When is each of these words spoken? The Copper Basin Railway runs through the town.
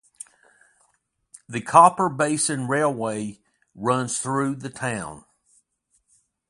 The 1.47 1.61
Copper 1.61 2.09
Basin 2.09 2.67
Railway 2.67 3.37
runs 3.75 4.17
through 4.19 4.55
the 4.55 4.71
town. 4.71 5.25